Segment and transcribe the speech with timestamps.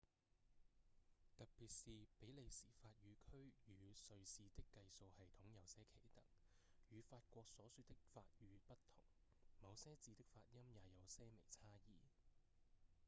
[1.37, 4.13] 特別是比利時法語區與瑞士
[4.57, 6.23] 的計數系統有些奇特
[6.89, 8.97] 與法國所說的法語不同
[9.59, 11.99] 某些字的發音也有些微差異